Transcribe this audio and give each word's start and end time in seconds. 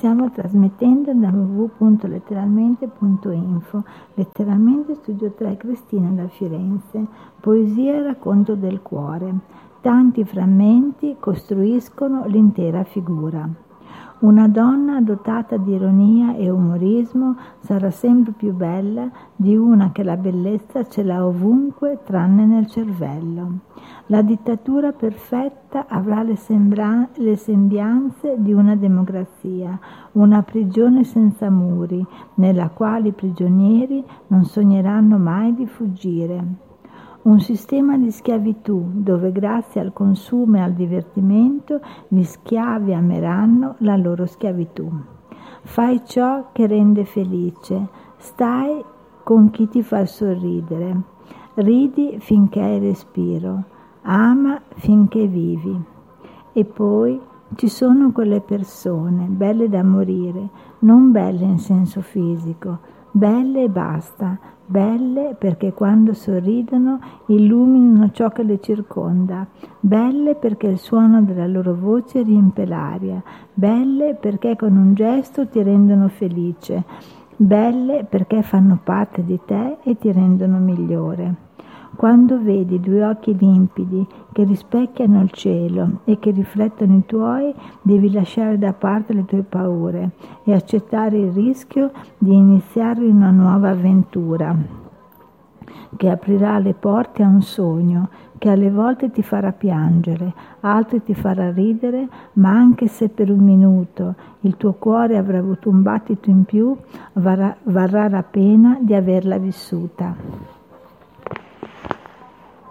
Stiamo 0.00 0.30
trasmettendo 0.30 1.12
da 1.12 1.28
www.letteralmente.info, 1.28 3.84
letteralmente 4.14 4.94
studio 4.94 5.30
3 5.32 5.58
Cristina 5.58 6.08
da 6.08 6.26
Firenze, 6.26 7.06
poesia 7.38 7.96
e 7.96 8.02
racconto 8.04 8.54
del 8.54 8.80
cuore. 8.80 9.30
Tanti 9.82 10.24
frammenti 10.24 11.16
costruiscono 11.20 12.24
l'intera 12.24 12.82
figura. 12.84 13.46
Una 14.20 14.48
donna 14.48 15.00
dotata 15.00 15.56
di 15.56 15.72
ironia 15.72 16.36
e 16.36 16.50
umorismo 16.50 17.36
sarà 17.60 17.90
sempre 17.90 18.32
più 18.32 18.52
bella 18.52 19.10
di 19.34 19.56
una 19.56 19.92
che 19.92 20.02
la 20.02 20.18
bellezza 20.18 20.86
ce 20.86 21.02
l'ha 21.02 21.24
ovunque 21.24 22.00
tranne 22.04 22.44
nel 22.44 22.66
cervello. 22.66 23.60
La 24.08 24.20
dittatura 24.20 24.92
perfetta 24.92 25.86
avrà 25.88 26.22
le, 26.22 26.36
sembra- 26.36 27.08
le 27.14 27.36
sembianze 27.36 28.34
di 28.36 28.52
una 28.52 28.76
democrazia, 28.76 29.78
una 30.12 30.42
prigione 30.42 31.02
senza 31.04 31.48
muri, 31.48 32.04
nella 32.34 32.68
quale 32.68 33.08
i 33.08 33.12
prigionieri 33.12 34.04
non 34.26 34.44
sogneranno 34.44 35.16
mai 35.16 35.54
di 35.54 35.66
fuggire 35.66 36.68
un 37.22 37.38
sistema 37.40 37.98
di 37.98 38.10
schiavitù 38.10 38.92
dove 38.94 39.30
grazie 39.30 39.80
al 39.80 39.92
consumo 39.92 40.56
e 40.56 40.60
al 40.60 40.72
divertimento 40.72 41.80
gli 42.08 42.22
schiavi 42.22 42.94
ameranno 42.94 43.74
la 43.80 43.96
loro 43.96 44.24
schiavitù. 44.24 44.90
Fai 45.62 46.02
ciò 46.06 46.48
che 46.52 46.66
rende 46.66 47.04
felice, 47.04 47.88
stai 48.16 48.82
con 49.22 49.50
chi 49.50 49.68
ti 49.68 49.82
fa 49.82 50.06
sorridere, 50.06 51.02
ridi 51.54 52.16
finché 52.20 52.62
hai 52.62 52.78
respiro, 52.78 53.64
ama 54.02 54.60
finché 54.76 55.26
vivi. 55.26 55.78
E 56.52 56.64
poi 56.64 57.20
ci 57.56 57.68
sono 57.68 58.12
quelle 58.12 58.40
persone, 58.40 59.26
belle 59.26 59.68
da 59.68 59.84
morire, 59.84 60.48
non 60.80 61.10
belle 61.10 61.44
in 61.44 61.58
senso 61.58 62.00
fisico, 62.00 62.78
belle 63.10 63.64
e 63.64 63.68
basta, 63.68 64.38
belle 64.64 65.34
perché 65.36 65.72
quando 65.72 66.14
sorridono 66.14 67.00
illuminano 67.26 68.10
ciò 68.12 68.28
che 68.30 68.42
le 68.44 68.60
circonda, 68.60 69.46
belle 69.80 70.36
perché 70.36 70.68
il 70.68 70.78
suono 70.78 71.22
della 71.22 71.46
loro 71.46 71.74
voce 71.74 72.22
riempie 72.22 72.66
l'aria, 72.66 73.22
belle 73.52 74.14
perché 74.14 74.54
con 74.56 74.76
un 74.76 74.94
gesto 74.94 75.48
ti 75.48 75.62
rendono 75.62 76.08
felice, 76.08 76.84
belle 77.36 78.04
perché 78.04 78.42
fanno 78.42 78.78
parte 78.82 79.24
di 79.24 79.40
te 79.44 79.78
e 79.82 79.98
ti 79.98 80.12
rendono 80.12 80.58
migliore. 80.58 81.48
Quando 81.96 82.40
vedi 82.40 82.80
due 82.80 83.04
occhi 83.04 83.36
limpidi 83.36 84.06
che 84.32 84.44
rispecchiano 84.44 85.22
il 85.22 85.30
cielo 85.32 86.00
e 86.04 86.18
che 86.18 86.30
riflettono 86.30 86.96
i 86.96 87.04
tuoi, 87.04 87.54
devi 87.82 88.10
lasciare 88.10 88.58
da 88.58 88.72
parte 88.72 89.12
le 89.12 89.24
tue 89.24 89.42
paure 89.42 90.10
e 90.44 90.54
accettare 90.54 91.18
il 91.18 91.32
rischio 91.32 91.90
di 92.16 92.34
iniziare 92.34 93.04
una 93.06 93.30
nuova 93.30 93.70
avventura 93.70 94.56
che 95.96 96.08
aprirà 96.08 96.58
le 96.58 96.74
porte 96.74 97.22
a 97.22 97.28
un 97.28 97.42
sogno 97.42 98.08
che 98.38 98.48
alle 98.48 98.70
volte 98.70 99.10
ti 99.10 99.22
farà 99.22 99.52
piangere, 99.52 100.32
altre 100.60 101.02
ti 101.02 101.12
farà 101.14 101.50
ridere, 101.50 102.08
ma 102.34 102.48
anche 102.50 102.86
se 102.86 103.10
per 103.10 103.30
un 103.30 103.40
minuto 103.40 104.14
il 104.40 104.56
tuo 104.56 104.72
cuore 104.72 105.18
avrà 105.18 105.38
avuto 105.38 105.68
un 105.68 105.82
battito 105.82 106.30
in 106.30 106.44
più, 106.44 106.74
varrà, 107.14 107.54
varrà 107.64 108.08
la 108.08 108.22
pena 108.22 108.78
di 108.80 108.94
averla 108.94 109.36
vissuta. 109.36 110.59